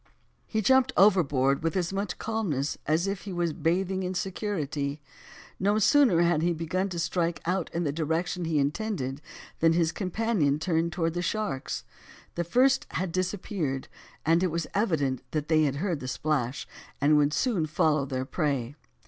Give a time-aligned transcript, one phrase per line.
[0.47, 4.99] He jumped overboard with as much calmness as if he was bathing in security.
[5.59, 9.21] No sooner had he began to strike out in the direction he intended,
[9.59, 11.83] than his companion turned towards the sharks.
[12.33, 13.89] The first had disappeared,
[14.25, 16.67] and it was evident they had heard the splash,
[16.99, 18.73] and would soon follow their prey.